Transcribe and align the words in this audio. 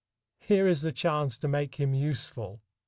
Here 0.39 0.67
is 0.67 0.81
the 0.81 0.91
chance 0.91 1.37
to 1.37 1.47
make 1.47 1.75
him 1.75 1.93
useful. 1.93 2.63